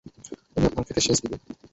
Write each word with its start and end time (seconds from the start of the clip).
উনি 0.55 0.65
আপনার 0.67 0.83
ক্ষেতে 0.85 1.01
সেচ 1.05 1.17
দিবে। 1.23 1.37